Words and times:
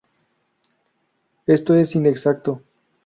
Esto 1.45 1.75
es 1.75 1.93
inexacto. 1.93 2.63